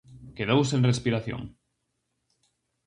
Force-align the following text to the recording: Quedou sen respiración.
Quedou 0.37 0.61
sen 0.69 0.81
respiración. 0.89 1.41